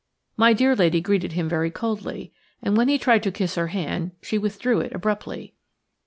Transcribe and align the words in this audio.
My 0.35 0.53
dear 0.53 0.75
lady 0.75 0.99
greeted 0.99 1.33
him 1.33 1.47
very 1.47 1.69
coldly, 1.69 2.33
and 2.63 2.75
when 2.75 2.87
he 2.87 2.97
tried 2.97 3.21
to 3.21 3.31
kiss 3.31 3.53
her 3.53 3.67
hand 3.67 4.13
she 4.19 4.39
withdrew 4.39 4.79
it 4.79 4.95
abruptly. 4.95 5.53